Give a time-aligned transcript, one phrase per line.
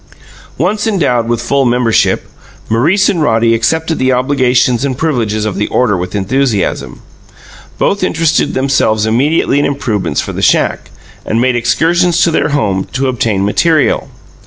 [0.57, 2.27] Once endowed with full membership,
[2.71, 7.03] Maurice and Roddy accepted the obligations and privileges of the order with enthusiasm.
[7.77, 10.89] Both interested themselves immediately in improvements for the shack,
[11.23, 14.07] and made excursions to their homes to obtain materials.